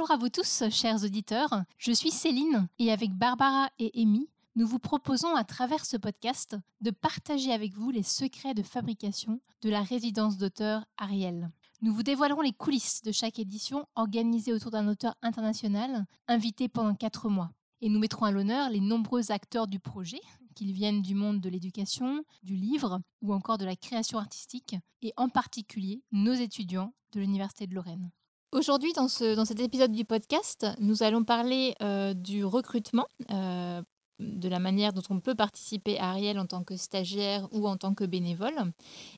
[0.00, 1.62] Bonjour à vous tous, chers auditeurs.
[1.76, 6.56] Je suis Céline et avec Barbara et Amy, nous vous proposons à travers ce podcast
[6.80, 11.50] de partager avec vous les secrets de fabrication de la résidence d'auteur Ariel.
[11.82, 16.94] Nous vous dévoilerons les coulisses de chaque édition organisée autour d'un auteur international invité pendant
[16.94, 17.50] quatre mois.
[17.82, 20.22] Et nous mettrons à l'honneur les nombreux acteurs du projet,
[20.54, 25.12] qu'ils viennent du monde de l'éducation, du livre ou encore de la création artistique, et
[25.18, 28.10] en particulier nos étudiants de l'Université de Lorraine.
[28.52, 33.80] Aujourd'hui, dans, cet épisode du podcast, nous allons parler euh, du recrutement euh,
[34.20, 37.76] de la manière dont on peut participer à Ariel en tant que stagiaire ou en
[37.76, 38.72] tant que bénévole.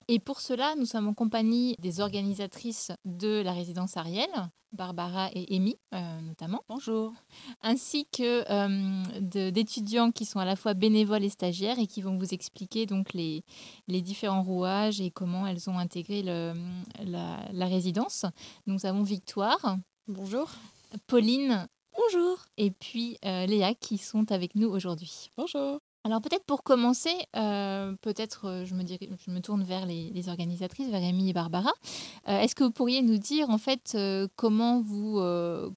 [0.09, 4.31] Et pour cela, nous sommes en compagnie des organisatrices de la résidence Ariel,
[4.73, 6.63] Barbara et Amy euh, notamment.
[6.69, 7.13] Bonjour.
[7.63, 12.17] Ainsi que euh, d'étudiants qui sont à la fois bénévoles et stagiaires et qui vont
[12.17, 13.45] vous expliquer donc les,
[13.89, 16.55] les différents rouages et comment elles ont intégré le,
[17.05, 18.25] la, la résidence.
[18.67, 19.77] Nous avons Victoire.
[20.09, 20.49] Bonjour.
[21.07, 22.39] Pauline Bonjour.
[22.57, 25.31] Et puis euh, Léa qui sont avec nous aujourd'hui.
[25.37, 25.79] Bonjour.
[26.05, 30.89] Alors peut-être pour commencer, euh, peut-être euh, je, me je me tourne vers les, organisatrices,
[30.89, 31.73] vers Amy et Barbara.
[32.27, 33.97] Est-ce que vous pourriez nous dire en fait
[34.37, 35.21] comment, vous,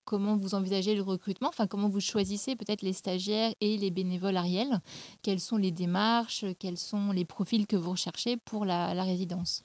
[0.06, 4.38] comment vous envisagez le recrutement, enfin comment vous choisissez peut-être les stagiaires et les bénévoles
[4.38, 4.80] Ariel?
[5.22, 9.64] Quelles sont les démarches, quels sont les profils que vous recherchez pour la résidence?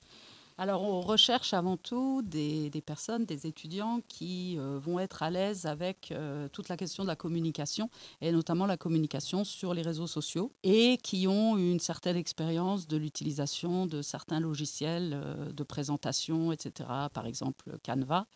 [0.60, 5.64] Alors, on recherche avant tout des, personnes, des étudiants qui euh, vont être à l'aise
[5.64, 7.88] avec euh, toute la question de la communication,
[8.20, 12.98] et notamment la communication sur les réseaux sociaux, et qui ont une certaine expérience de
[12.98, 18.26] l'utilisation de certains logiciels euh, de présentation, etc., par exemple Canva,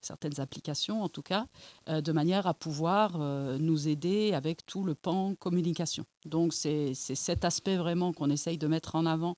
[0.00, 1.46] certaines applications en tout cas,
[1.88, 3.18] de manière à pouvoir
[3.58, 6.06] nous aider avec tout le pan communication.
[6.26, 9.36] Donc, c'est cet aspect vraiment qu'on essaye de mettre en avant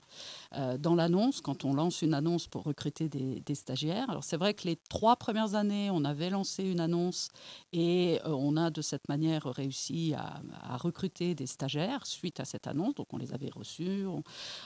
[0.78, 4.08] dans l'annonce, quand on lance une annonce pour recruter des, stagiaires.
[4.10, 7.28] Alors c'est vrai que les trois premières années, on avait lancé une annonce
[7.72, 10.40] et euh, on a de cette manière réussi à,
[10.76, 12.94] recruter des stagiaires suite à cette annonce.
[12.94, 14.04] Donc on les avait reçus.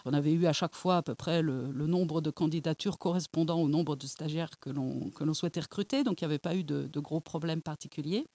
[0.05, 3.69] On, avait eu à chaque fois à peu près le, nombre de candidatures correspondant au
[3.69, 6.05] nombre de stagiaires que l'on souhaitait recruter.
[6.05, 8.27] Donc il n'y avait pas eu de, gros problèmes particuliers.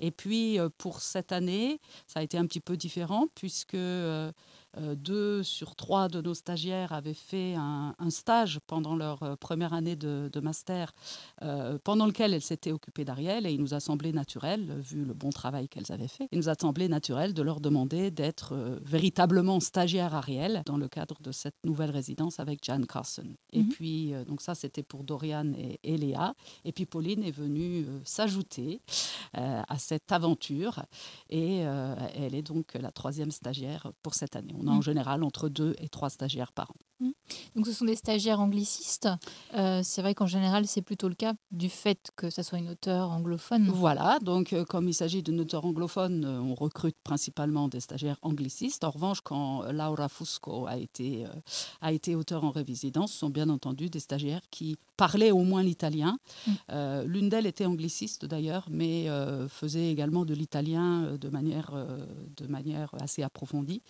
[0.00, 3.76] Et puis euh, pour cette année, ça a été un petit peu différent puisque...
[4.78, 9.72] Euh, deux sur trois de nos stagiaires avaient fait un, stage pendant leur euh, première
[9.72, 10.92] année de, master,
[11.42, 15.14] euh, pendant lequel elles s'étaient occupées d'Ariel, et il nous a semblé naturel, vu le
[15.14, 19.60] bon travail qu'elles avaient fait, il nous a semblé naturel de leur demander d'être véritablement
[19.60, 23.26] stagiaires Ariel dans le cadre de cette nouvelle résidence avec Jan Carson.
[23.52, 23.68] Et mhm.
[23.68, 26.34] puis, donc ça, c'était pour Dorian et, Léa.
[26.64, 28.80] Et puis Pauline est venue s'ajouter
[29.32, 30.82] à cette aventure,
[31.30, 34.82] et elle est donc la troisième stagiaire pour cette année en mm.
[34.82, 36.76] général entre deux et trois stagiaires par an.
[37.00, 37.10] Mm.
[37.54, 39.08] Donc ce sont des stagiaires anglicistes.
[39.54, 42.70] Euh, c'est vrai qu'en général, c'est plutôt le cas du fait que ça soit une
[42.70, 43.68] auteure anglophone.
[43.68, 48.18] Voilà, donc euh, comme il s'agit d'une auteure anglophone, euh, on recrute principalement des stagiaires
[48.22, 48.84] anglicistes.
[48.84, 51.24] En revanche, quand Laura Fusco a été,
[51.80, 55.62] a été auteur en résidence, ce sont bien entendu des stagiaires qui parlaient au moins
[55.62, 56.18] l'italien.
[56.46, 57.02] Mm.
[57.04, 59.06] L'une d'elles était angliciste d'ailleurs, mais
[59.48, 61.72] faisait également de l'italien de manière,
[62.36, 63.82] de manière assez approfondie.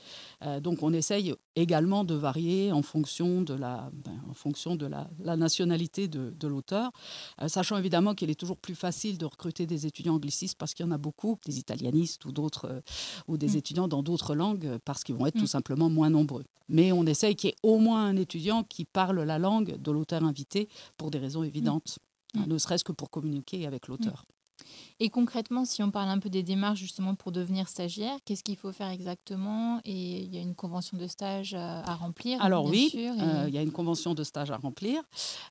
[0.61, 5.37] donc on essaye également de varier en fonction de la, ben, en fonction de la,
[5.37, 6.91] nationalité de, l'auteur,
[7.43, 10.87] euh, sachant évidemment qu'il est toujours plus facile de recruter des étudiants anglicistes parce qu'il
[10.87, 12.81] y en a beaucoup, des italianistes ou d'autres, euh,
[13.29, 13.57] ou des mm.
[13.57, 15.59] étudiants dans d'autres langues parce qu'ils vont être tout mm.
[15.59, 16.45] simplement moins nombreux.
[16.69, 19.91] Mais on essaye qu'il y ait au moins un étudiant qui parle la langue de
[19.91, 21.99] l'auteur invité pour des raisons évidentes,
[22.35, 22.45] mm.
[22.47, 24.25] ne serait-ce que pour communiquer avec l'auteur.
[24.99, 28.57] Et concrètement, si on parle un peu des démarches justement pour devenir stagiaire, qu'est-ce qu'il
[28.57, 29.81] faut faire exactement?
[29.85, 33.55] Et il y a une convention de stage euh, à remplir Alors oui, euh, il
[33.55, 35.03] y a une convention de stage à remplir,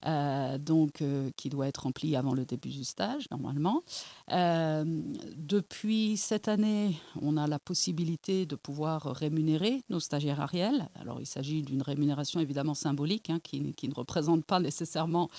[0.05, 1.03] euh, donc
[1.35, 3.83] qui doit être remplie avant le début du stage normalement.
[4.29, 10.89] depuis cette année, on a la possibilité de pouvoir rémunérer nos stagiaires Ariel.
[10.99, 15.29] Alors il s'agit d'une rémunération évidemment symbolique, hein, qui, qui, ne représente pas nécessairement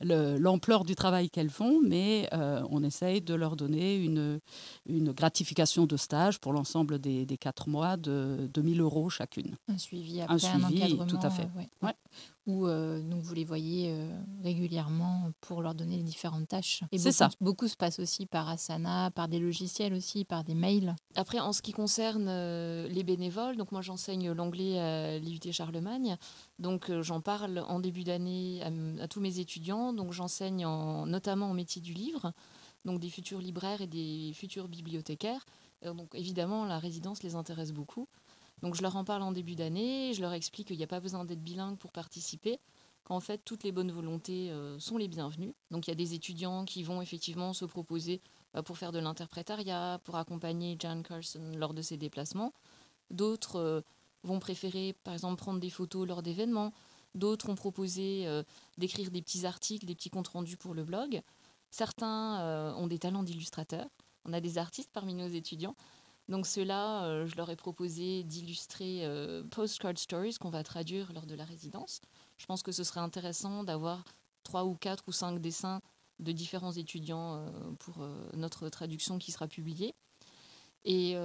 [0.00, 4.40] l'ampleur du travail qu'elles font, mais on essaye de leur donner une,
[4.86, 9.56] une gratification de stage pour l'ensemble des, des quatre mois de 2000 euros chacune.
[9.68, 11.48] Un suivi après un, suivi, tout à fait.
[11.82, 11.88] Euh,
[12.46, 14.08] Ou euh, donc vous les voyez euh,
[14.42, 16.82] régulièrement pour leur donner les différentes tâches.
[16.96, 17.30] C'est ça.
[17.40, 20.94] Beaucoup se passe aussi par Asana, par des logiciels aussi, par des mails.
[21.14, 22.26] Après, en ce qui concerne
[22.86, 26.16] les bénévoles, donc moi j'enseigne l'anglais à l'IUT Charlemagne,
[26.58, 30.66] donc j'en parle en début d'année à, à, tous mes étudiants, donc j'enseigne
[31.06, 32.32] notamment au métier du livre
[32.84, 35.44] donc des futurs libraires et des futurs bibliothécaires.
[35.84, 38.08] Euh, donc évidemment, la résidence les intéresse beaucoup.
[38.62, 41.00] Donc je leur en parle en début d'année, je leur explique qu'il n'y a pas
[41.00, 42.58] besoin d'être bilingue pour participer,
[43.04, 45.54] qu'en fait toutes les bonnes volontés euh, sont les bienvenues.
[45.70, 48.20] Donc il y a des étudiants qui vont effectivement se proposer
[48.64, 52.52] pour faire de l'interprétariat, pour accompagner Jan Carson lors de ses déplacements.
[53.10, 53.82] D'autres
[54.22, 56.72] vont préférer, par exemple, prendre des photos lors d'événements.
[57.16, 58.28] D'autres ont proposé
[58.78, 61.20] d'écrire des petits articles, des petits comptes rendus pour le blog.
[61.76, 63.88] Certains ont des talents d'illustrateurs.
[64.24, 65.74] On a des artistes parmi nos étudiants.
[66.28, 69.04] Donc ceux-là, je leur ai proposé d'illustrer
[69.50, 72.00] Postcard Stories qu'on va traduire lors de la résidence.
[72.36, 74.04] Je pense que ce serait intéressant d'avoir
[74.44, 75.80] trois ou quatre ou cinq dessins
[76.20, 77.44] de différents étudiants
[77.80, 79.96] pour notre traduction qui sera publiée.
[80.84, 81.16] Et,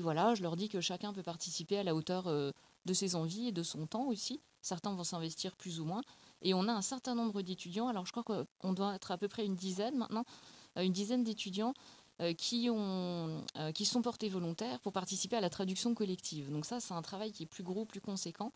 [0.00, 3.52] voilà, je leur dis que chacun peut participer à la hauteur de ses envies et
[3.52, 4.40] de son temps aussi.
[4.62, 6.02] Certains vont s'investir plus ou moins.
[6.42, 9.28] Et on a un certain nombre d'étudiants, alors je crois qu'on doit être à peu
[9.28, 10.24] près une dizaine maintenant,
[10.76, 11.74] une dizaine d'étudiants
[12.36, 13.44] qui, ont,
[13.74, 16.50] qui sont portés volontaires pour participer à la traduction collective.
[16.50, 18.52] Donc ça, c'est un travail qui est plus gros, plus conséquent,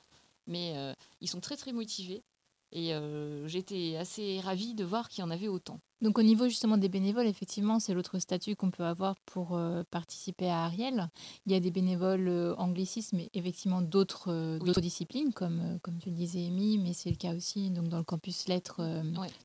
[0.47, 0.75] mais
[1.21, 2.23] ils sont très très motivés.
[2.71, 2.93] Et
[3.47, 5.81] j'étais assez ravie de voir qu'il y en avait autant.
[6.03, 9.85] Donc au niveau justement des bénévoles, effectivement, c'est l'autre statut qu'on peut avoir pour euh,
[9.89, 11.09] participer à Ariel.
[11.47, 16.11] Il y a des bénévoles euh, anglicistes, mais effectivement d'autres euh, disciplines, comme, comme tu
[16.11, 18.81] le disais, Amy, mais c'est le cas aussi donc, dans le campus lettres.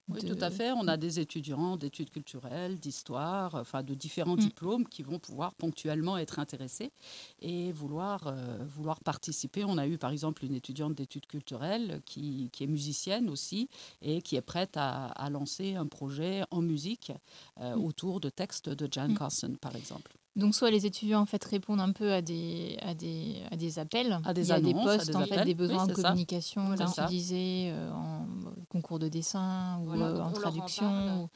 [0.10, 0.72] Oui, tout à fait.
[0.72, 4.40] On a des étudiants d'études culturelles, d'histoire, enfin de différents mm.
[4.40, 6.92] diplômes qui vont pouvoir ponctuellement être intéressés
[7.40, 8.34] et vouloir,
[8.66, 9.64] vouloir participer.
[9.64, 13.70] On a eu par exemple une étudiante d'études culturelles qui, qui, est musicienne aussi
[14.02, 17.12] et qui est prête à, à lancer un projet en musique
[17.60, 17.86] euh, mm.
[17.86, 19.18] autour de textes de Jan mm.
[19.18, 20.14] Carson, par exemple.
[20.38, 23.80] Donc soit les étudiants en fait répondent un peu à des à des, à des
[23.80, 27.06] appels, à des à des postes, des, en fait, des besoins de communication, comme tu
[27.08, 28.28] disais, euh, en
[28.70, 31.28] concours de dessin ou euh, en traduction.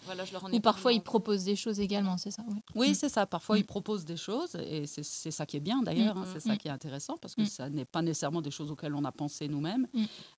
[0.54, 2.44] Ou, parfois ils proposent des choses également, c'est ça
[2.76, 2.94] Oui, mm.
[2.94, 3.26] c'est ça.
[3.26, 6.56] Parfois ils proposent des choses et c'est ça qui est bien d'ailleurs, hein, c'est ça
[6.56, 9.48] qui est intéressant parce que ça n'est pas nécessairement des choses auxquelles on a pensé
[9.48, 9.88] nous-mêmes.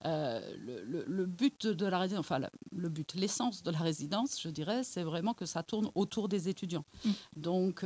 [0.06, 2.40] Euh, le, le, but de la résidence, enfin
[2.72, 6.48] le but, l'essence de la résidence, je dirais, c'est vraiment que ça tourne autour des
[6.48, 6.86] étudiants.
[7.36, 7.84] Donc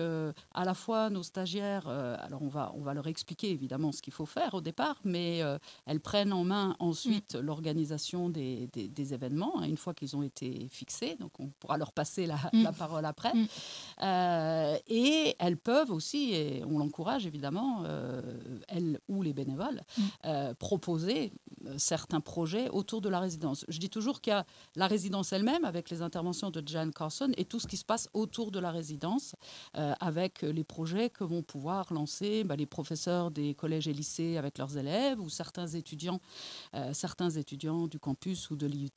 [0.54, 4.02] à la fois nos stagiaires, euh, alors on va, on va leur expliquer évidemment ce
[4.02, 7.40] qu'il faut faire au départ, mais euh, elles prennent en main ensuite mm.
[7.40, 11.94] l'organisation des, des, événements, hein, une fois qu'ils ont été fixés, donc on pourra leur
[11.94, 12.64] passer la, mm.
[12.64, 13.34] la parole après.
[13.34, 13.48] Mm.
[14.04, 17.84] Euh, et elles peuvent aussi, et on l'encourage évidemment,
[18.68, 19.82] elles ou les bénévoles,
[20.60, 21.32] proposer
[21.78, 23.64] certains projets autour de la résidence.
[23.70, 27.32] Je dis toujours qu'il y a la résidence elle-même avec les interventions de Jan Carson
[27.38, 29.36] et tout ce qui se passe autour de la résidence
[29.74, 34.58] avec les projets que vont pouvoir lancer bah, les professeurs des collèges et lycées avec
[34.58, 36.20] leurs élèves ou certains étudiants,
[36.74, 38.90] euh, certains étudiants du campus ou de l'IUT.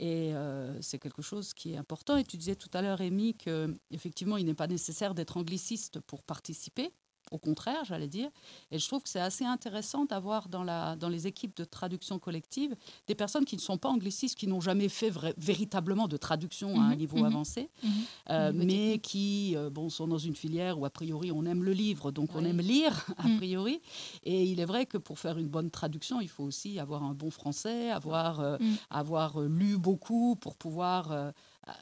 [0.00, 2.16] Et euh, c'est quelque chose qui est important.
[2.16, 6.22] Et tu disais tout à l'heure, Amy, qu'effectivement, il n'est pas nécessaire d'être angliciste pour
[6.22, 6.92] participer
[7.30, 8.30] au contraire, j'allais dire.
[8.70, 12.18] Et je trouve que c'est assez intéressant d'avoir dans, la, dans les équipes de traduction
[12.18, 12.74] collective
[13.06, 16.84] des personnes qui ne sont pas anglicistes, qui n'ont jamais fait véritablement de traduction à
[16.84, 17.90] un mhm, niveau mhm, avancé, mhm.
[18.30, 21.72] Euh, mais qui euh, bon, sont dans une filière où a priori on aime le
[21.72, 23.80] livre, donc on aime lire a priori.
[24.24, 27.14] Et il est vrai que pour faire une bonne traduction, il faut aussi avoir un
[27.14, 28.58] bon français, avoir, euh,
[28.90, 31.32] avoir lu beaucoup pour pouvoir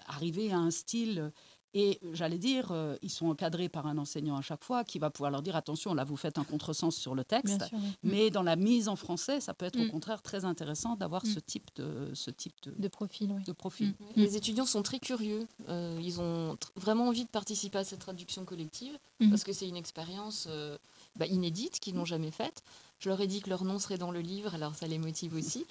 [0.08, 1.32] arriver à un style
[1.74, 5.10] et j'allais dire, euh, ils sont encadrés par un enseignant à chaque fois qui va
[5.10, 7.64] pouvoir leur dire attention, là vous faites un contresens sur le texte.
[8.02, 9.90] Mais dans la mise en français, ça peut être au mm.
[9.90, 11.28] contraire très intéressant d'avoir mm.
[11.28, 13.42] ce type de ce type de, profil.
[13.46, 13.88] De profil.
[13.88, 14.04] Mm.
[14.16, 15.46] Les étudiants sont très curieux.
[15.68, 18.98] Euh, ils ont vraiment envie de participer à cette traduction collective
[19.30, 20.76] parce que c'est une expérience euh,
[21.16, 22.62] bah, inédite qu'ils n'ont jamais faite.
[22.98, 25.34] Je leur ai dit que leur nom serait dans le livre, alors ça les motive
[25.34, 25.66] aussi.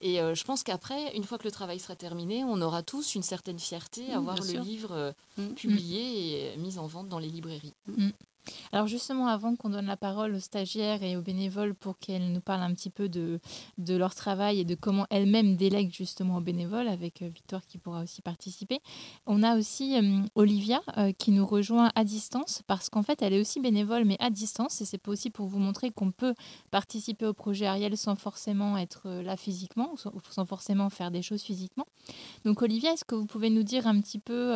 [0.00, 3.14] Et euh, je pense qu'après, une fois que le travail sera terminé, on aura tous
[3.14, 5.54] une certaine fierté à voir le livre euh, mm.
[5.54, 7.74] publié et mis en vente dans les librairies.
[7.86, 8.10] Mm.
[8.72, 12.40] Alors justement, avant qu'on donne la parole aux stagiaires et aux bénévoles pour qu'elles nous
[12.40, 13.40] parlent un petit peu de,
[13.78, 18.02] leur travail et de comment elles-mêmes délèguent justement aux bénévoles, avec euh, Victoire qui pourra
[18.02, 18.80] aussi participer,
[19.26, 23.32] on a aussi euh, Olivia euh, qui nous rejoint à distance parce qu'en fait elle
[23.32, 26.34] est aussi bénévole mais à distance et c'est aussi pour vous montrer qu'on peut
[26.70, 29.96] participer au projet Ariel sans forcément être là physiquement ou
[30.30, 31.86] sans forcément faire des choses physiquement.
[32.44, 34.54] Donc Olivia, est-ce que vous pouvez nous dire un petit peu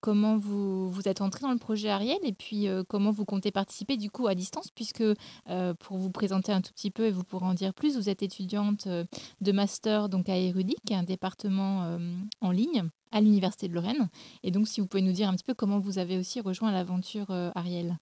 [0.00, 3.96] comment vous, vous êtes entrée dans le projet Ariel et puis comment vous comptez participer
[3.96, 7.24] du coup à distance, puisque euh, pour vous présenter un tout petit peu et vous
[7.24, 9.04] pourrez en dire plus, vous êtes étudiante euh,
[9.40, 11.98] de master donc à Érudit, un département
[12.40, 14.08] en ligne à l'Université de Lorraine.
[14.42, 16.72] Et donc si vous pouvez nous dire un petit peu comment vous avez aussi rejoint
[16.72, 17.98] l'aventure Ariel.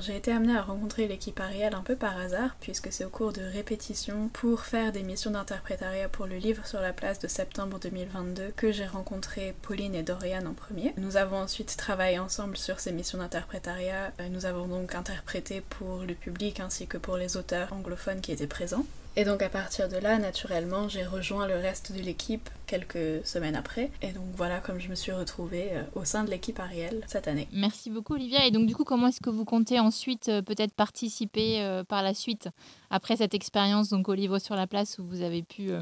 [0.00, 3.32] J'ai été amenée à rencontrer l'équipe Ariel un peu par hasard, puisque c'est au cours
[3.32, 7.80] de répétitions pour faire des missions d'interprétariat pour le livre sur la place de septembre
[7.80, 10.94] 2022 que j'ai rencontré Pauline et Dorian en premier.
[10.98, 14.12] Nous avons ensuite travaillé ensemble sur ces missions d'interprétariat.
[14.30, 18.46] Nous avons donc interprété pour le public ainsi que pour les auteurs anglophones qui étaient
[18.46, 18.86] présents.
[19.18, 23.56] Et donc à partir de là, naturellement, j'ai rejoint le reste de l'équipe quelques semaines
[23.56, 23.90] après.
[24.00, 27.26] Et donc voilà comme je me suis retrouvée euh, au sein de l'équipe Ariel cette
[27.26, 27.48] année.
[27.52, 28.46] Merci beaucoup Olivia.
[28.46, 32.04] Et donc du coup, comment est-ce que vous comptez ensuite euh, peut-être participer euh, par
[32.04, 32.48] la suite
[32.90, 35.72] après cette expérience donc au livre sur la place où vous avez pu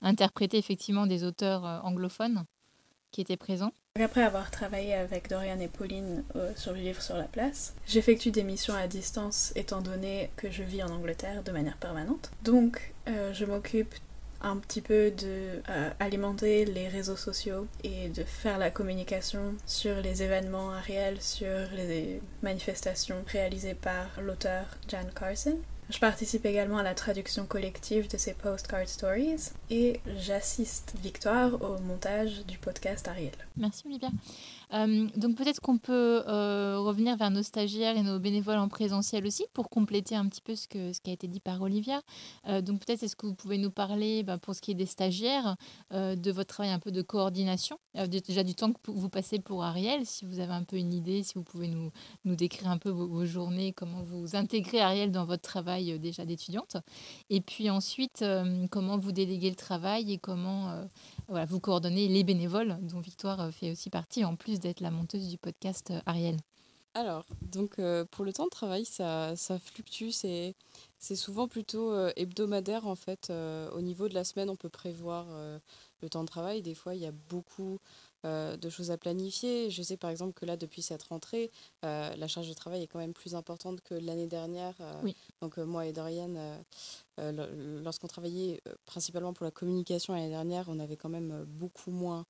[0.00, 2.44] interpréter effectivement des auteurs anglophones
[3.10, 3.72] qui étaient présents?
[4.02, 6.24] Après avoir travaillé avec Dorian et Pauline
[6.56, 10.62] sur le livre sur la place, j'effectue des missions à distance étant donné que je
[10.62, 12.30] vis en Angleterre de manière permanente.
[12.42, 13.94] Donc, je m'occupe
[14.40, 19.96] un petit peu de euh, alimenter les réseaux sociaux et de faire la communication sur
[19.96, 25.56] les événements réels, sur les manifestations réalisées par l'auteur Jan Carson.
[25.88, 31.78] Je participe également à la traduction collective de ces postcard stories et j'assiste Victoire au
[31.78, 33.30] montage du podcast Ariel.
[33.56, 34.08] Merci Olivia.
[34.74, 39.26] Euh, donc peut-être qu'on peut, euh, revenir vers nos stagiaires et nos bénévoles en présentiel
[39.26, 42.02] aussi pour compléter un petit peu ce, que, ce qui a été dit par Olivia.
[42.48, 44.86] Euh, donc peut-être est-ce que vous pouvez nous parler, bah, pour ce qui est des
[44.86, 45.56] stagiaires,
[45.92, 47.78] de votre travail un peu de coordination,
[48.08, 51.22] déjà du temps que vous passez pour Ariel, si vous avez un peu une idée,
[51.22, 51.90] si vous pouvez nous,
[52.24, 56.76] nous décrire un peu vos, journées, comment vous intégrez Ariel dans votre travail déjà d'étudiante.
[57.30, 58.24] Et puis ensuite,
[58.70, 60.86] comment vous déléguez le travail et comment
[61.28, 65.28] voilà, vous coordonnez les bénévoles dont Victoire fait aussi partie, en plus d'être la monteuse
[65.28, 66.36] du podcast euh, Ariel
[66.94, 70.54] Alors, donc euh, pour le temps de travail, ça, ça fluctue, c'est,
[70.98, 73.30] souvent plutôt euh, hebdomadaire en fait.
[73.30, 75.26] au niveau de la semaine, on peut prévoir
[76.02, 76.62] le temps de travail.
[76.62, 77.78] Des fois, il y a beaucoup
[78.24, 79.70] de choses à planifier.
[79.70, 81.50] Je sais par exemple que là, depuis cette rentrée,
[81.82, 84.74] la charge de travail est quand même plus importante que l'année dernière.
[85.40, 86.60] Donc moi et Dorian,
[87.18, 92.26] lorsqu'on travaillait principalement pour la communication l'année dernière, on avait quand même beaucoup moins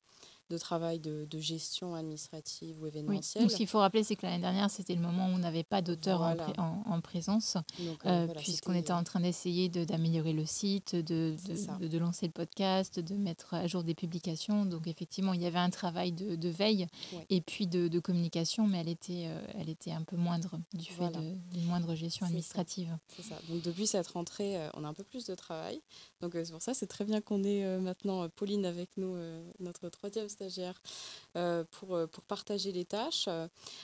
[0.49, 3.45] de travail de, gestion administrative ou événementielle.
[3.45, 5.65] Donc, ce qu'il faut rappeler, c'est que l'année dernière, c'était le moment où on n'avait
[5.65, 6.23] pas d'auteur
[6.57, 11.37] en, présence, euh, euh, puisqu'on était en train d'essayer d'améliorer le site, de,
[11.81, 14.65] de, lancer le podcast, de mettre à jour des publications.
[14.65, 16.87] Donc, effectivement, il y avait un travail de, veille
[17.29, 21.11] et puis de, communication, mais elle était, euh, elle était un peu moindre du fait
[21.53, 22.97] d'une moindre gestion administrative.
[23.17, 23.37] C'est ça.
[23.49, 25.83] Donc, depuis cette rentrée, on a un peu plus de travail.
[26.21, 29.17] Donc, c'est pour ça, c'est très bien qu'on ait maintenant Pauline avec nous,
[29.61, 31.26] notre troisième stagiaires euh,
[31.73, 33.29] pour, euh, pour partager les tâches.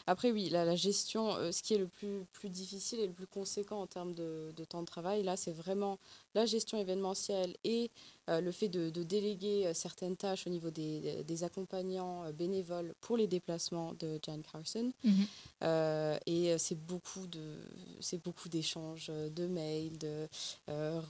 [0.06, 3.26] Après, oui, la gestion, euh, ce qui est le plus, plus difficile et le plus
[3.26, 5.98] conséquent en termes de, de temps de travail, là, c'est vraiment
[6.34, 7.90] la gestion événementielle et
[8.28, 13.26] le fait de, de, déléguer certaines tâches au niveau des, des, accompagnants bénévoles pour les
[13.26, 14.92] déplacements de Jan Carson.
[15.04, 16.18] Mhm.
[16.26, 17.58] et c'est beaucoup de
[18.00, 20.28] c'est beaucoup d'échanges de mails, de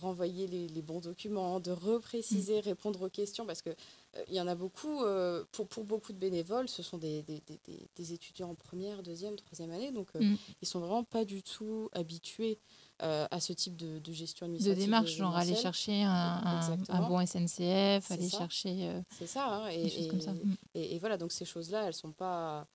[0.00, 2.62] renvoyer les, les, bons documents, de repréciser, mhm.
[2.62, 3.70] répondre aux questions parce que
[4.16, 6.31] euh, il y en a beaucoup, euh, pour, pour, beaucoup de bénévoles,
[6.66, 7.60] ce sont des, des, des,
[7.94, 10.36] des, étudiants en première, deuxième, troisième année, donc euh, mm.
[10.62, 12.58] ils sont vraiment pas du tout habitués
[12.98, 14.78] à ce type de, de, gestion administrative.
[14.78, 19.82] De démarche, genre aller chercher un, un, bon SNCF, aller chercher C'est ça, hein, et,
[19.82, 20.32] des choses comme ça.
[20.32, 20.56] Mm.
[20.74, 22.68] Et, voilà, donc ces choses-là, elles sont pas...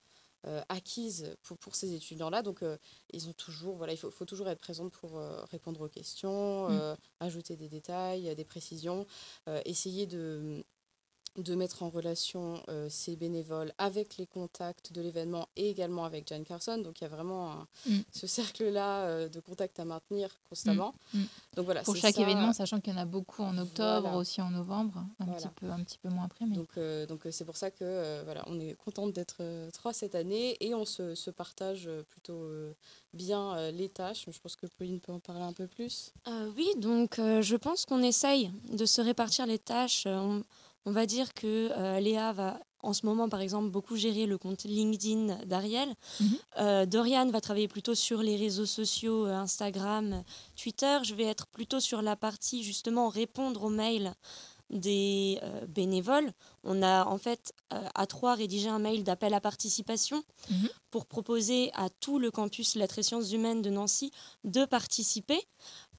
[0.68, 2.42] acquises pour, pour ces étudiants-là.
[2.42, 2.62] Donc,
[3.12, 5.18] ils ont toujours, voilà, il faut, faut toujours être présente pour
[5.50, 6.96] répondre aux questions, mm.
[7.20, 9.06] ajouter des détails, des précisions,
[9.64, 10.62] essayer de,
[11.36, 16.26] de mettre en relation euh, ces bénévoles avec les contacts de l'événement et également avec
[16.26, 16.78] Jane Carson.
[16.78, 17.98] Donc il y a vraiment mm.
[18.12, 20.94] ce cercle-là euh, de contacts à maintenir constamment.
[21.14, 21.18] Mm.
[21.18, 21.26] Mm.
[21.56, 21.82] Donc voilà.
[21.82, 25.26] Pour chaque événement, sachant qu'il y en a beaucoup en octobre, aussi en novembre, un
[25.26, 26.46] petit peu, un petit peu moins après.
[26.46, 26.56] Mais...
[26.56, 29.42] Donc euh, donc c'est pour ça que voilà, on est contente d'être
[29.72, 32.48] trois cette année et on se, se partage plutôt
[33.14, 34.26] bien les tâches.
[34.28, 36.12] Je pense que Pauline peut en parler un peu plus.
[36.56, 40.06] oui, donc je pense qu'on essaye de se répartir les tâches.
[40.06, 40.42] On
[40.90, 44.62] va dire que euh, Léa va en ce moment, par exemple, beaucoup gérer le compte
[44.62, 45.92] LinkedIn d'Ariel.
[46.58, 50.22] Euh, Dorian va travailler plutôt sur les réseaux sociaux, euh, Instagram,
[50.54, 50.98] Twitter.
[51.02, 54.14] Je vais être plutôt sur la partie, justement, répondre aux mails
[54.70, 56.30] des bénévoles.
[56.62, 60.68] On a en fait à trois rédigé un mail d'appel à participation mhm.
[60.90, 64.12] pour proposer à tout le campus Lettres et Sciences Humaines de Nancy
[64.44, 65.40] de participer,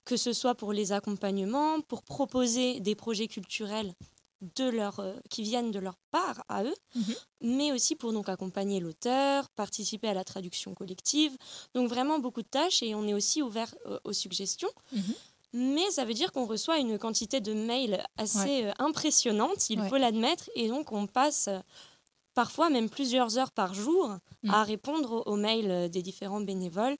[0.05, 3.93] que ce soit pour les accompagnements, pour proposer des projets culturels
[4.41, 7.15] de leur, euh, qui viennent de leur part à eux, mhm.
[7.41, 11.35] mais aussi pour donc accompagner l'auteur, participer à la traduction collective.
[11.73, 14.69] Donc vraiment beaucoup de tâches et on est aussi ouvert euh, aux suggestions.
[14.93, 15.13] Mhm.
[15.51, 19.97] Mais ça veut dire qu'on reçoit une quantité de mails assez euh, impressionnante, il faut
[19.97, 21.49] l'admettre, et donc on passe
[22.35, 24.09] parfois même plusieurs heures par jour
[24.43, 24.51] mhm.
[24.51, 26.95] à répondre aux mails des différents bénévoles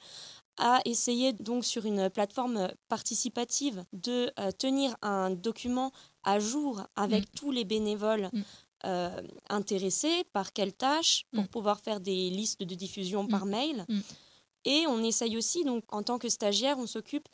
[0.61, 5.93] à essayer donc sur une plateforme participative de tenir un document
[6.23, 7.35] à jour avec mm.
[7.35, 8.41] tous les bénévoles mm.
[8.85, 11.47] euh, intéressés, par quelle tâche, pour mm.
[11.47, 13.85] pouvoir faire des listes de diffusion par mail.
[14.65, 17.27] Et on essaye aussi, donc, en tant que stagiaire, on s'occupe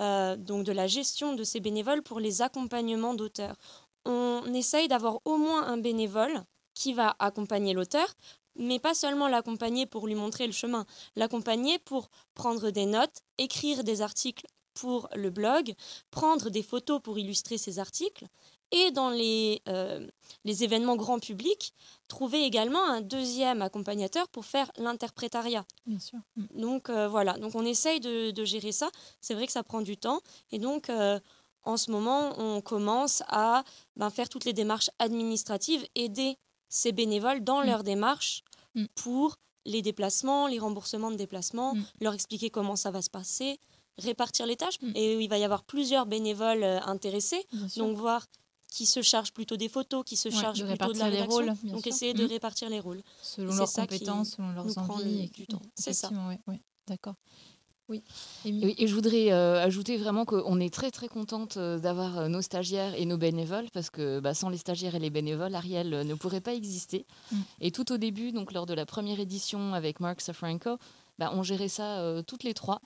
[0.00, 3.56] euh, donc de la gestion de ces bénévoles pour les accompagnements d'auteurs.
[4.04, 6.42] On essaye d'avoir au moins un bénévole
[6.74, 8.08] qui va accompagner l'auteur,
[8.56, 13.84] mais pas seulement l'accompagner pour lui montrer le chemin, l'accompagner pour prendre des notes, écrire
[13.84, 15.74] des articles pour le blog,
[16.10, 18.26] prendre des photos pour illustrer ses articles,
[18.72, 20.06] et dans les, euh,
[20.44, 21.74] les événements grand public,
[22.08, 25.64] trouver également un deuxième accompagnateur pour faire l'interprétariat.
[25.86, 26.18] Bien sûr.
[26.36, 26.60] Mm.
[26.60, 28.90] Donc euh, voilà, donc on essaye de, gérer ça.
[29.20, 30.20] C'est vrai que ça prend du temps.
[30.50, 31.20] Et donc euh,
[31.64, 33.62] en ce moment, on commence à
[33.96, 36.38] ben, faire toutes les démarches administratives, aider
[36.68, 37.66] ces bénévoles dans mm.
[37.66, 38.42] leurs démarches
[38.74, 38.86] mm.
[38.94, 43.60] pour les déplacements, les remboursements de déplacements, leur expliquer comment ça va se passer,
[43.98, 44.78] répartir les tâches.
[44.94, 47.46] Et il va y avoir plusieurs bénévoles intéressés.
[47.76, 48.26] Donc voir
[48.72, 51.40] qui se charge plutôt des photos, qui se charge plutôt de la rédaction.
[51.40, 52.28] Les rôles, donc essayer de mmh.
[52.28, 53.02] répartir les rôles.
[53.22, 55.28] Selon leurs compétences, selon leurs envies.
[55.30, 55.60] du temps.
[55.74, 56.10] C'est ça.
[56.46, 57.14] Ouais, D'accord.
[57.88, 58.02] Oui.
[58.46, 62.40] Et, je voudrais euh, ajouter vraiment qu'on est très très contente euh, d'avoir euh, nos
[62.40, 66.14] stagiaires et nos bénévoles parce que bah, sans les stagiaires et les bénévoles, Ariel ne
[66.14, 67.04] pourrait pas exister.
[67.30, 67.36] Mmh.
[67.60, 70.78] Et tout au début, donc lors de la première édition avec Mark Safranco,
[71.18, 72.80] bah, on gérait ça toutes les trois.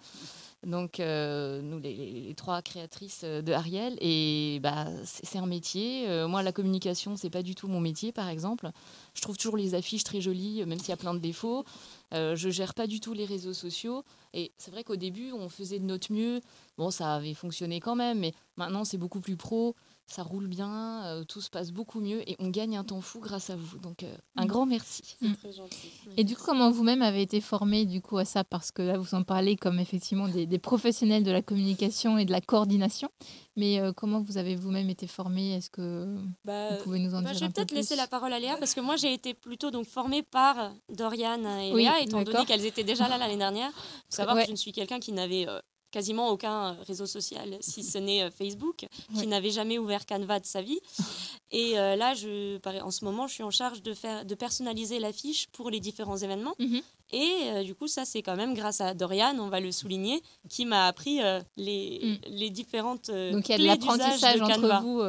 [0.64, 6.08] Donc, euh, nous, les, trois créatrices euh, de Ariel, et bah, c'est un métier.
[6.08, 8.70] Euh, moi, la communication, c'est pas du tout mon métier, par exemple.
[9.14, 11.64] Je trouve toujours les affiches très jolies, même s'il y a plein de défauts.
[12.12, 14.02] je gère pas du tout les réseaux sociaux.
[14.34, 16.40] Et c'est vrai qu'au début, on faisait de notre mieux.
[16.78, 21.04] Bon, ça avait fonctionné quand même, mais maintenant, c'est beaucoup plus pro ça roule bien,
[21.06, 23.78] euh, tout se passe beaucoup mieux et on gagne un temps fou grâce à vous.
[23.78, 24.48] Donc euh, un mm.
[24.48, 25.16] grand merci.
[25.20, 25.32] Mm.
[25.34, 25.90] Très gentil.
[26.16, 28.44] Et du coup, comment vous-même avez été formé du coup à ça?
[28.44, 32.30] Parce que là, vous en parlez comme effectivement des, professionnels de la communication et de
[32.30, 33.08] la coordination.
[33.56, 37.22] Mais euh, comment vous avez vous-même été formé Est-ce que bah, vous pouvez nous en
[37.22, 39.34] bah, dire Je vais peut-être laisser la parole à Léa parce que moi j'ai été
[39.34, 43.70] plutôt donc formée par Doriane et Léa étant donné qu'elles étaient déjà là l'année dernière.
[43.70, 43.74] Il
[44.10, 45.46] faut savoir que je ne suis quelqu'un qui n'avait
[45.96, 48.84] quasiment aucun réseau social, si ce n'est euh, Facebook,
[49.18, 50.78] qui n'avait jamais ouvert Canva de sa vie.
[51.50, 54.98] Et euh, là, je, en ce moment, je suis en charge de, faire, de personnaliser
[54.98, 56.54] l'affiche pour les différents événements.
[56.58, 56.82] Mhm.
[57.12, 60.22] Et euh, du coup, ça, c'est quand même grâce à Dorian, on va le souligner,
[60.50, 61.20] qui m'a appris
[61.56, 62.28] les, mm.
[62.28, 63.10] les différentes.
[63.10, 65.00] Donc il y a de l'apprentissage entre vous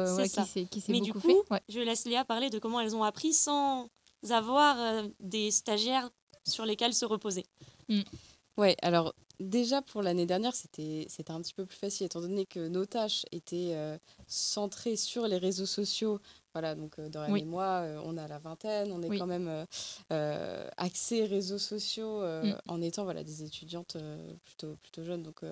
[0.70, 3.90] qui s'est beaucoup du coup, Je laisse Léa parler de comment elles ont appris sans
[4.30, 4.76] avoir
[5.20, 6.08] des stagiaires
[6.46, 7.44] sur lesquels se reposer.
[7.90, 8.00] Mm.
[8.56, 12.68] Ouais, alors déjà pour l'année dernière, c'était un petit peu plus facile, étant donné que
[12.68, 13.96] nos tâches étaient euh,
[14.26, 16.20] centrées sur les réseaux sociaux
[16.58, 19.64] voilà, donc euh, Dorian et moi, euh, on a la vingtaine, on est quand même
[20.10, 22.56] euh axés réseaux sociaux mm.
[22.66, 23.96] en étant voilà, des étudiantes
[24.44, 25.22] plutôt, plutôt jeunes.
[25.22, 25.42] Donc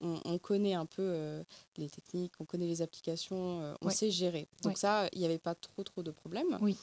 [0.00, 1.42] on, connaît un peu
[1.76, 4.48] les techniques, on connaît les applications, on sait gérer.
[4.62, 6.58] Donc ça, il n'y avait pas trop trop de problèmes.
[6.60, 6.76] Oui.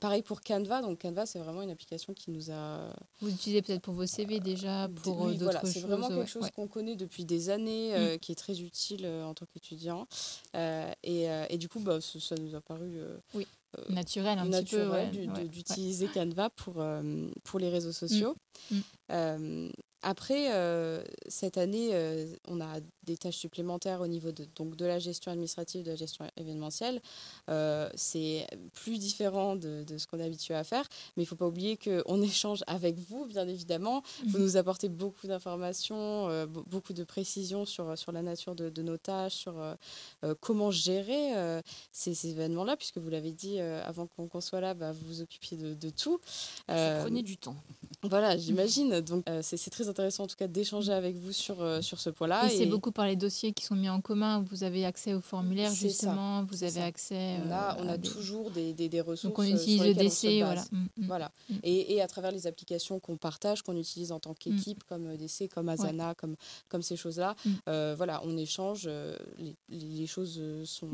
[0.00, 0.82] pareil pour Canva.
[0.82, 2.92] Donc Canva, c'est vraiment une application qui nous a...
[3.20, 6.50] Vous utilisez peut-être pour vos CV déjà, pour oui, d'autres voilà, C'est vraiment quelque chose
[6.50, 8.18] qu'on connaît depuis des années, mm.
[8.18, 10.06] qui est très utile en tant qu'étudiant.
[10.54, 13.00] Et, et, du coup, bah, ça, nous a paru
[13.34, 13.46] oui.
[13.78, 18.36] Euh, naturel un petit peu d'utiliser Canva pour, euh, pour les réseaux sociaux.
[18.70, 19.68] Mm.
[20.02, 20.08] Mm.
[20.30, 21.90] Euh, après, cette année,
[22.48, 25.96] on a des tâches supplémentaires au niveau de, donc, de la gestion administrative, de la
[25.96, 27.00] gestion événementielle.
[27.94, 30.86] c'est plus différent de, de ce qu'on est habitué à faire,
[31.16, 34.02] mais il ne faut pas oublier qu'on échange avec vous, bien évidemment.
[34.26, 34.42] Vous mm.
[34.42, 39.34] nous apportez beaucoup d'informations, beaucoup de précisions sur, sur la nature de, de nos tâches,
[39.34, 39.54] sur
[40.40, 41.60] comment gérer
[41.92, 45.20] ces, ces événements-là, puisque vous l'avez dit, euh, avant qu'on soit là, bah, vous vous
[45.20, 46.20] occupiez de, tout.
[46.70, 47.56] Euh, prenez du temps.
[48.02, 49.00] Voilà, j'imagine.
[49.00, 52.46] Donc, euh, c'est très intéressant en tout cas d'échanger avec vous sur, sur ce point-là.
[52.46, 54.44] Et, c'est beaucoup par les dossiers qui sont mis en commun.
[54.50, 56.42] Vous avez accès au formulaire, justement.
[56.44, 57.36] vous avez accès.
[57.46, 59.34] On a, on a toujours des, des, ressources.
[59.34, 60.64] Donc, on utilise le DC, voilà.
[60.72, 61.06] Mm, mm.
[61.06, 61.32] voilà.
[61.48, 61.54] Mm.
[61.62, 65.48] Et, et, à travers les applications qu'on partage, qu'on utilise en tant qu'équipe, comme DC,
[65.54, 66.36] comme Asana, comme,
[66.68, 68.88] comme ces choses-là, voilà, on échange.
[69.38, 70.90] Les, les choses sont,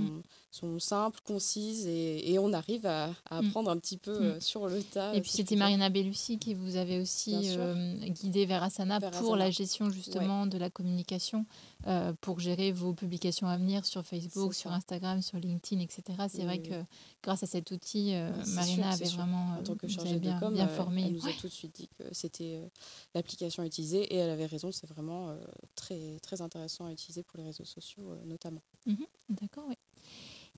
[0.51, 3.47] sont simples, concises et, et on arrive à, à mm.
[3.47, 4.23] apprendre un petit peu mm.
[4.23, 5.15] euh, sur le tas.
[5.15, 8.88] Et puis c'était Mariana Bellucci qui vous avait aussi euh, guidé vers Asana
[9.19, 11.47] pour la gestion justement de la communication,
[11.87, 16.03] euh, pour gérer vos publications à venir sur Facebook, sur Instagram, sur LinkedIn, etc.
[16.29, 16.83] C'est vrai que
[17.23, 18.15] grâce à cet outil,
[18.55, 21.05] Mariana avait vraiment en tant que chargée bien, de com, bien formé.
[21.07, 22.61] Elle nous a tout de suite dit que c'était
[23.15, 25.37] l'application utilisée et elle avait raison, c'est vraiment
[25.75, 28.63] très, très intéressant à utiliser pour les réseaux sociaux notamment.
[28.87, 29.07] Mhm.
[29.31, 29.77] D'accord, oui.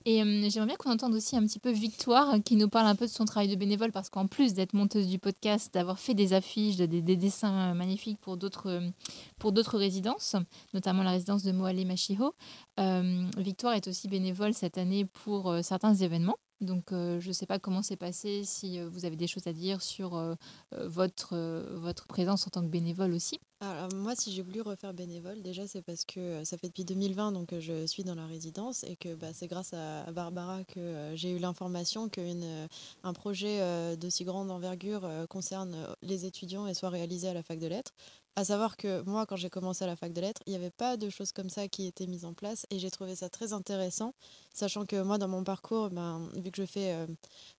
[0.05, 2.95] Et euh, j'aimerais bien qu'on entende aussi un petit peu Victoire qui nous parle un
[2.95, 6.13] peu de son travail de bénévole parce qu'en plus d'être monteuse du podcast, d'avoir fait
[6.13, 10.35] des affiches, des, dessins magnifiques pour d'autres euh, résidences,
[10.73, 12.33] notamment la résidence de Moale Machiho,
[12.79, 16.37] euh, Victoire est aussi bénévole cette année pour certains événements.
[16.61, 19.81] Donc je ne sais pas comment c'est passé, si vous avez des choses à dire
[19.81, 20.37] sur
[20.71, 21.35] votre,
[21.75, 23.39] votre présence en tant que bénévole aussi.
[23.63, 27.31] Alors, moi, si j'ai voulu refaire bénévole, déjà, c'est parce que ça fait depuis 2020
[27.31, 31.31] donc, je suis dans la résidence et que bah, c'est grâce à Barbara que j'ai
[31.31, 37.43] eu l'information qu'un projet d'aussi grande envergure concerne les étudiants et soit réalisé à la
[37.43, 37.93] fac de lettres.
[38.37, 40.71] À savoir que moi, quand j'ai commencé à la fac de lettres, il n'y avait
[40.71, 43.51] pas de choses comme ça qui étaient mises en place et j'ai trouvé ça très
[43.51, 44.13] intéressant,
[44.53, 46.95] sachant que moi, dans mon parcours, ben, vu que je fais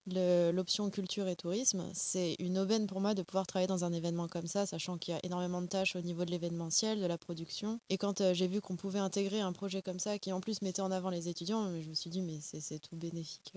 [0.07, 4.29] l'option culture et tourisme, c'est une aubaine pour moi de pouvoir travailler dans un événement
[4.29, 7.19] comme ça, sachant qu'il y a énormément de tâches au niveau de l'événementiel, de la
[7.19, 7.79] production.
[7.91, 10.81] Et quand j'ai vu qu'on pouvait intégrer un projet comme ça qui en plus mettait
[10.83, 13.53] en avant les étudiants, je me suis dit, mais c'est tout bénéfique,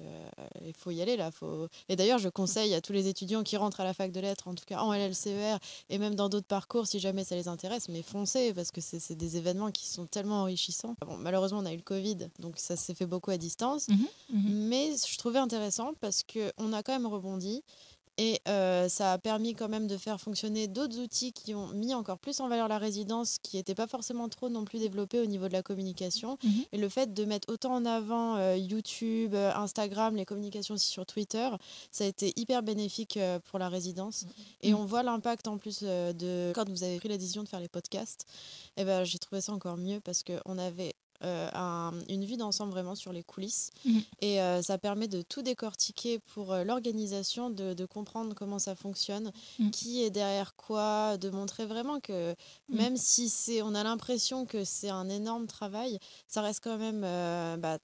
[0.65, 1.32] il faut y aller là.
[1.32, 1.69] Faut...
[1.88, 4.49] Et d'ailleurs, je conseille à tous les étudiants qui rentrent à la fac de lettres,
[4.49, 7.88] en tout cas en LLCER et même dans d'autres parcours, si jamais ça les intéresse,
[7.89, 10.96] mais foncez parce que c'est des événements qui sont tellement enrichissants.
[11.06, 13.88] Bon, malheureusement, on a eu le Covid, donc ça s'est fait beaucoup à distance.
[13.89, 14.68] Mhm, mhm.
[14.68, 17.63] Mais je trouvais intéressant parce qu'on a quand même rebondi.
[18.17, 21.93] Et euh, ça a permis quand même de faire fonctionner d'autres outils qui ont mis
[21.93, 25.25] encore plus en valeur la résidence, qui n'étaient pas forcément trop non plus développés au
[25.25, 26.38] niveau de la communication.
[26.43, 26.51] Mhm.
[26.71, 30.88] Et le fait de mettre autant en avant euh, YouTube, euh, Instagram, les communications aussi
[30.88, 31.49] sur Twitter,
[31.91, 34.23] ça a été hyper bénéfique pour la résidence.
[34.23, 34.30] Mhm.
[34.62, 34.80] Et mhm.
[34.80, 37.67] on voit l'impact en plus de quand vous avez pris la décision de faire les
[37.67, 38.25] podcasts.
[38.78, 42.71] Et eh ben, j'ai trouvé ça encore mieux parce qu'on avait euh, une vue d'ensemble
[42.71, 43.71] vraiment sur les coulisses.
[43.86, 44.01] Mhm.
[44.21, 49.32] Et euh, ça permet de tout décortiquer pour euh, l'organisation, de, comprendre comment ça fonctionne,
[49.60, 49.71] mhm.
[49.71, 52.32] qui est derrière quoi, de montrer vraiment que
[52.69, 52.78] mhm.
[52.78, 57.01] même si c'est, on a l'impression que c'est un énorme travail, ça reste quand même
[57.60, 57.78] bah,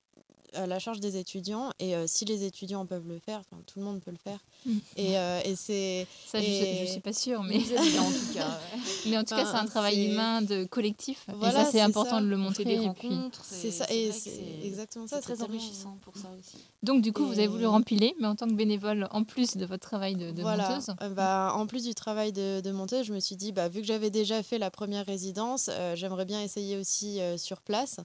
[0.54, 3.86] à la charge des étudiants et euh, si les étudiants peuvent le faire, tout le
[3.86, 4.40] monde peut le faire.
[4.66, 4.78] Mm.
[4.98, 8.60] Et, euh, et c'est ça, je, ne suis pas sûre, mais en tout cas,
[9.08, 11.26] mais en tout cas, c'est un travail humain de collectif.
[11.30, 12.66] et ça, c'est important de le montrer.
[12.66, 15.18] Des rencontres, c'est ça, et c'est exactement ça.
[15.22, 16.58] C'est très enrichissant pour ça aussi.
[16.84, 19.66] Donc du coup, vous avez voulu rempiler, mais en tant que bénévole, en plus de
[19.66, 20.94] votre travail de, de monteuse.
[21.02, 23.82] Euh, bah, en plus du travail de, de, monteuse, je me suis dit, bah, vu
[23.82, 28.00] que j'avais déjà fait la première résidence, j'aimerais bien essayer aussi sur place.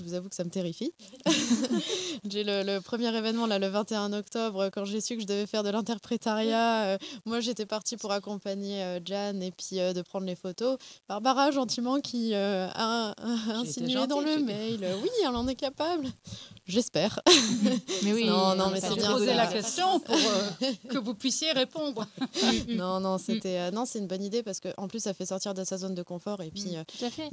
[0.00, 0.94] Je vous avoue que ça me terrifie.
[2.30, 5.62] j'ai le, premier événement là, le 21 octobre, quand j'ai su que je devais faire
[5.62, 6.84] de l'interprétariat.
[6.84, 10.78] Euh, moi, j'étais partie pour accompagner euh, Jan et puis euh, de prendre les photos.
[11.06, 13.14] Barbara, gentiment, qui a,
[13.54, 16.06] insinué dans le mail oui, elle en est capable.
[16.66, 17.20] J'espère.
[18.02, 19.12] mais oui, non, non, mais c'est bien.
[19.12, 20.16] poser la question pour
[20.88, 22.06] que vous puissiez répondre.
[22.68, 25.64] non, non, c'était non, c'est une bonne idée parce qu'en plus, ça fait sortir de
[25.64, 26.76] sa zone de confort et puis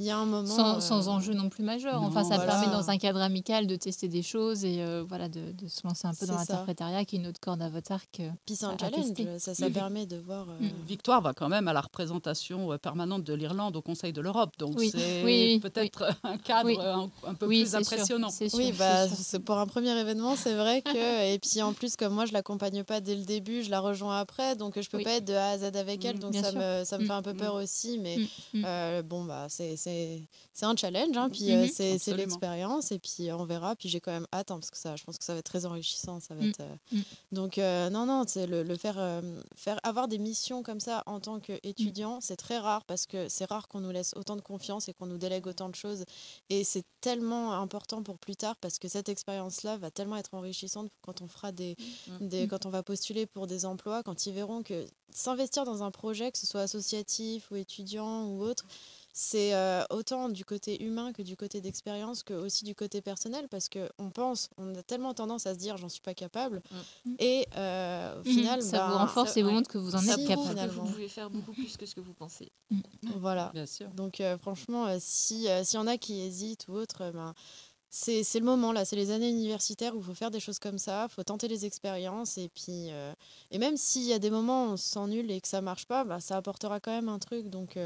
[0.00, 2.02] il y a un moment sans, sans enjeu non plus majeur.
[2.02, 5.52] Enfin, ça permet dans un cadre amical de tester des choses et euh, voilà, de,
[5.52, 8.20] de, se lancer un peu dans l'interprétariat qui est une autre corde à votre arc.
[8.20, 10.46] Euh, Puis c'est un challenge, ça, ça permet de voir.
[10.48, 10.86] Euh, mm.
[10.86, 14.80] Victoire va quand même à la représentation permanente de l'Irlande au Conseil de l'Europe, donc
[14.80, 18.28] c'est peut-être un cadre un, peu plus impressionnant.
[18.54, 19.06] oui, bah,
[19.44, 21.32] pour un premier événement, c'est vrai que.
[21.32, 24.18] et puis en plus, comme moi, je l'accompagne pas dès le début, je la rejoins
[24.18, 26.52] après, donc je peux pas être de A à Z avec elle, mm, donc ça
[26.52, 27.38] me, ça me fait un peu mm.
[27.38, 28.18] peur aussi, mais
[29.02, 29.76] bon, bah, c'est
[30.62, 33.76] un challenge, hein, puis c'est l'expérience, et puis on verra.
[33.76, 35.46] Puis j'ai quand même hâte, hein, parce que ça, je pense que ça va être
[35.46, 36.20] très enrichissant.
[36.20, 36.48] Ça va mm.
[36.48, 37.02] être, euh, mm.
[37.32, 39.20] Donc, euh, non, non, c'est le, le, faire, euh,
[39.54, 39.78] faire.
[39.82, 42.20] Avoir des missions comme ça en tant qu'étudiant, mm.
[42.22, 45.06] c'est très rare, parce que c'est rare qu'on nous laisse autant de confiance et qu'on
[45.06, 46.04] nous délègue autant de choses.
[46.50, 50.90] Et c'est tellement important pour plus tard, parce que cette expérience-là va tellement être enrichissante
[51.02, 51.76] quand on fera des,
[52.20, 52.46] des.
[52.48, 56.30] quand on va postuler pour des emplois, quand ils verront que s'investir dans un projet,
[56.30, 58.64] que ce soit associatif ou étudiant ou autre,
[59.20, 63.48] c'est euh, autant du côté humain que du côté d'expérience que aussi du côté personnel
[63.48, 66.62] parce que on pense on a tellement tendance à se dire j'en suis pas capable
[67.04, 67.14] mm.
[67.18, 68.32] et euh, au mm.
[68.32, 70.70] final ça vous bah, renforce et vous montre que vous en êtes capable.
[70.70, 72.52] vous pouvez faire beaucoup plus que ce que vous pensez.
[73.16, 73.50] Voilà.
[73.52, 73.88] Bien sûr.
[73.88, 77.34] donc euh, franchement si s'il y en a qui hésitent ou autre ben
[77.90, 80.78] c'est le moment là, c'est les années universitaires où il faut faire des choses comme
[80.78, 82.90] ça, il faut tenter les expériences et puis
[83.50, 85.60] et même s'il y a des moments où on se sent nul et que ça
[85.60, 87.48] marche pas, bah, ça apportera quand même un truc.
[87.48, 87.76] Donc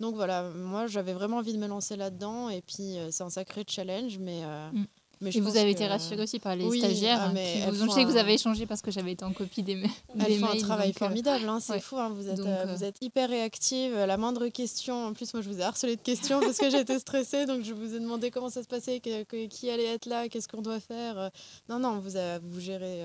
[0.00, 3.30] donc voilà, moi j'avais vraiment envie de me lancer là-dedans et puis euh, c'est un
[3.30, 4.42] sacré challenge, mais.
[4.44, 4.86] Euh, mm.
[5.20, 7.20] Mais et vous avez été rassurée aussi par les stagiaires.
[7.22, 9.62] Ah, mais vous, je sais que vous avez échangé parce que j'avais été en copie
[9.62, 9.90] des, mails.
[10.18, 11.96] Elles font un travail euh, formidable, hein, c'est fou.
[11.96, 13.94] Hein, vous, êtes, vous êtes hyper réactive.
[13.94, 16.98] La moindre question, en plus, moi je vous ai harcelé de questions parce que j'étais
[16.98, 17.46] stressée.
[17.46, 20.62] Donc je vous ai demandé comment ça se passait, qui allait être là, qu'est-ce qu'on
[20.62, 21.30] doit faire.
[21.68, 23.02] Non, non, vous, vous gérez.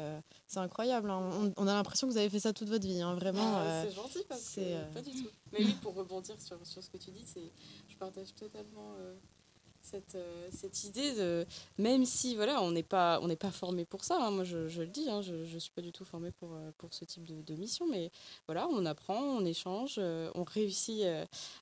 [0.47, 1.09] c'est incroyable.
[1.09, 1.53] Hein.
[1.55, 3.01] On, a l'impression que vous avez fait ça toute votre vie.
[3.15, 3.55] vraiment.
[3.55, 5.29] Ah, c'est gentil parce que pas du tout.
[5.53, 7.25] Mais oui, pour rebondir sur, sur ce que tu dis,
[7.87, 9.13] je partage totalement euh,
[9.81, 11.45] cette, euh, cette idée de
[11.77, 14.67] même si voilà on n'est pas on n'est pas formé pour ça hein, moi je,
[14.67, 17.05] je, le dis hein, je ne suis pas du tout formé pour, euh, pour ce
[17.05, 18.11] type de, de, mission mais
[18.47, 21.03] voilà on apprend on échange euh, on réussit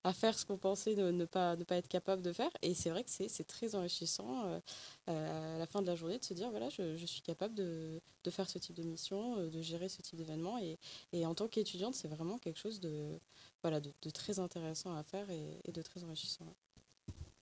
[0.03, 2.51] à faire ce qu'on pensait ne, ne, pas ne pas être capable de faire.
[2.62, 4.62] Et c'est vrai que c'est très enrichissant
[5.08, 8.01] à la fin de la journée de se dire voilà je, je suis capable de,
[8.23, 10.58] de, faire ce type de mission de gérer ce type d'événement.
[10.60, 10.77] Et,
[11.13, 13.19] et en tant qu'étudiante c'est vraiment quelque chose de
[13.62, 16.45] voilà de, de, très intéressant à faire et de très enrichissant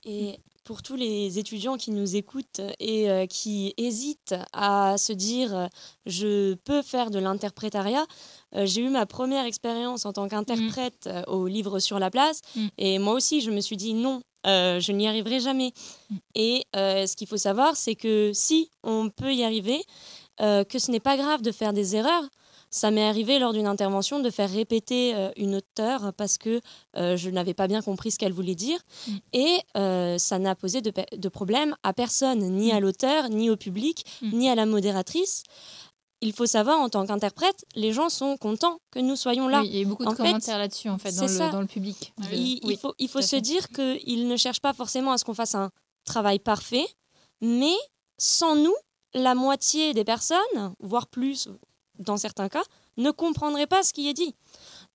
[0.06, 5.56] et pour tous les étudiants qui nous écoutent et euh, qui hésitent à se dire
[5.56, 5.68] euh,
[6.06, 8.06] je peux faire de l'interprétariat,
[8.54, 11.32] euh, j'ai eu ma première expérience en tant qu'interprète mm.
[11.32, 12.68] au livre sur la place mm.
[12.80, 15.72] et moi aussi je me suis dit non, je n'y arriverai jamais.
[16.10, 16.16] Mm.
[16.36, 19.82] Et ce qu'il faut savoir, c'est que si on peut y arriver,
[20.40, 22.28] que ce n'est pas grave de faire des erreurs,
[22.70, 26.62] ça m'est arrivé lors d'une intervention de faire répéter euh, une auteure parce que
[26.96, 28.80] euh, je n'avais pas bien compris ce qu'elle voulait dire.
[29.08, 29.12] Mm.
[29.34, 32.84] Et euh, ça n'a posé de, de, problème à personne, ni à mm.
[32.84, 34.38] l'auteur, ni au public, mm.
[34.38, 35.44] ni à la modératrice.
[36.22, 39.62] Il faut savoir, en tant qu'interprète, les gens sont contents que nous soyons là.
[39.64, 42.12] il y a eu beaucoup de commentaires là-dessus, en fait, dans le, dans le, public.
[42.32, 45.36] Il, il faut, il faut se dire qu'ils ne cherchent pas forcément à ce qu'on
[45.36, 45.70] fasse un
[46.06, 46.88] travail parfait,
[47.40, 47.76] mais
[48.18, 48.74] sans nous,
[49.14, 51.50] la moitié des personnes, voire plus,
[52.00, 52.64] dans certains cas,
[52.98, 54.36] ne comprendraient pas ce qui est dit.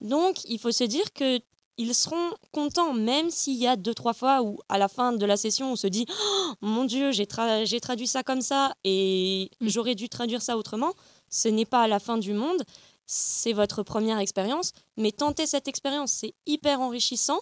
[0.01, 1.41] Donc, il faut se dire que
[1.79, 5.25] ils seront contents, même s'il y a deux, trois fois où, à la fin de
[5.25, 9.69] la session, on se dit oh, Mon Dieu, j'ai traduit ça comme ça et mm.
[9.69, 10.93] j'aurais dû traduire ça autrement.
[11.31, 12.63] Ce n'est pas à la fin du monde,
[13.07, 17.41] c'est votre première expérience, mais tentez cette expérience, c'est hyper enrichissant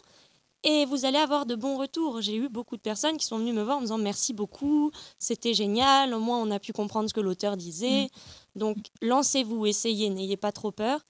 [0.63, 2.21] et vous allez avoir de bons retours.
[2.21, 4.91] J'ai eu beaucoup de personnes qui sont venues me voir en me disant merci beaucoup,
[5.19, 8.05] c'était génial, au moins on a pu comprendre ce que l'auteur disait.
[8.05, 8.59] Mm.
[8.59, 11.01] Donc lancez-vous, essayez, n'ayez pas trop peur.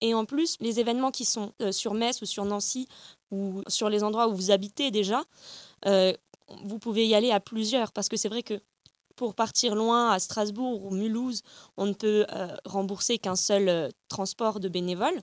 [0.00, 2.86] Et en plus, les événements qui sont euh, sur Metz ou sur Nancy
[3.30, 5.22] ou sur les endroits où vous habitez déjà,
[5.86, 6.12] euh,
[6.64, 8.60] vous pouvez y aller à plusieurs parce que c'est vrai que
[9.16, 11.42] pour partir loin à Strasbourg ou Mulhouse,
[11.76, 15.20] on ne peut euh, rembourser qu'un seul transport de bénévoles.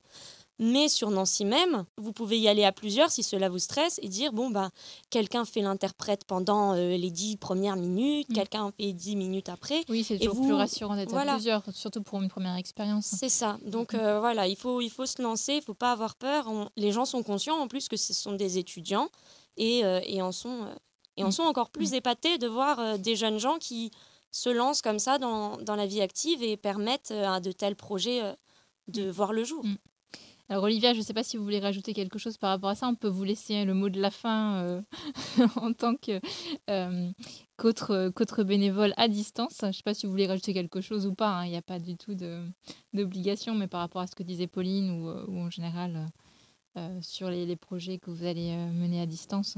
[0.58, 4.08] Mais sur Nancy même, vous pouvez y aller à plusieurs si cela vous stresse et
[4.08, 4.70] dire bon, bah,
[5.10, 8.34] quelqu'un fait l'interprète pendant euh, les dix premières minutes, mm.
[8.34, 9.84] quelqu'un fait dix minutes après.
[9.90, 13.06] Oui, c'est toujours plus rassurant d'être à plusieurs, surtout pour une première expérience.
[13.06, 13.58] C'est ça.
[13.66, 14.00] Donc mm.
[14.00, 16.50] euh, voilà, il faut, il faut se lancer, il ne faut pas avoir peur.
[16.78, 19.10] les gens sont conscients en plus que ce sont des étudiants
[19.58, 20.68] et, euh, et en, sont,
[21.18, 21.34] et en mm.
[21.34, 23.92] sont encore plus épatés de voir des jeunes gens qui
[24.32, 28.22] se lancent comme ça dans, dans la vie active et permettent à de tels projets
[28.88, 29.66] de voir le jour.
[30.48, 32.76] Alors Olivia, je ne sais pas si vous voulez rajouter quelque chose par rapport à
[32.76, 32.88] ça.
[32.88, 34.82] On peut vous laisser le mot de la fin euh,
[35.56, 36.20] en tant que
[36.70, 37.12] euh,
[37.58, 39.58] qu'autre bénévole à distance.
[39.62, 41.30] Je ne sais pas si vous voulez rajouter quelque chose ou pas.
[41.30, 41.46] Hein.
[41.46, 42.16] Il n'y a pas du tout
[42.94, 46.08] d'obligation, mais par rapport à ce que disait Pauline ou, euh, en général
[47.00, 49.58] sur les, projets que vous allez mener à distance.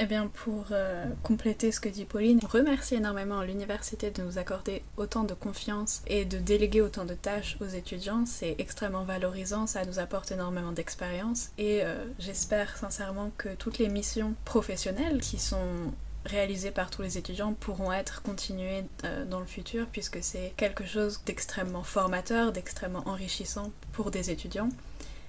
[0.00, 4.82] Eh bien, pour euh, compléter ce que dit Pauline, remercie énormément l'université de nous accorder
[4.96, 8.24] autant de confiance et de déléguer autant de tâches aux étudiants.
[8.24, 13.88] C'est extrêmement valorisant, ça nous apporte énormément d'expérience et euh, j'espère sincèrement que toutes les
[13.88, 15.92] missions professionnelles qui sont
[16.24, 20.86] réalisées par tous les étudiants pourront être continuées euh, dans le futur puisque c'est quelque
[20.86, 24.70] chose d'extrêmement formateur, d'extrêmement enrichissant pour des étudiants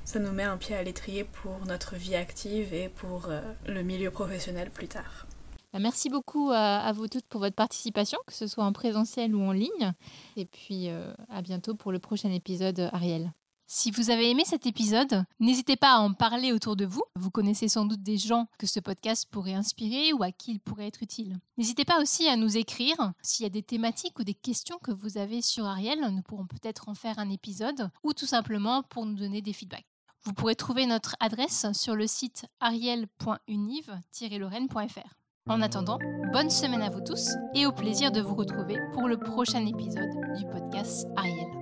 [0.10, 3.84] ça nous met un pied à l'étrier pour notre vie active et pour euh, le
[3.84, 5.28] milieu professionnel plus tard.
[5.72, 9.43] Bah, merci beaucoup à, vous toutes pour votre participation, que ce soit en présentiel ou
[9.43, 9.93] en ligne.
[10.36, 13.32] Et puis euh, à bientôt pour le prochain épisode, Ariel.
[13.67, 17.04] Si vous avez aimé cet épisode, n'hésitez pas à en parler autour de vous.
[17.15, 20.60] Vous connaissez sans doute des gens que ce podcast pourrait inspirer ou à qui il
[20.60, 21.38] pourrait être utile.
[21.60, 24.91] N'hésitez pas aussi à nous écrire s'il y a des thématiques ou des questions que
[24.91, 26.00] vous avez sur Ariel.
[26.00, 29.86] Nous pourrons peut-être en faire un épisode ou tout simplement pour nous donner des feedbacks.
[30.23, 35.15] Vous pourrez trouver notre adresse sur le site ariel.univ-lorraine.fr.
[35.47, 35.99] En attendant,
[36.32, 40.12] bonne semaine à vous tous et au plaisir de vous retrouver pour le prochain épisode
[40.38, 41.59] du podcast Ariel.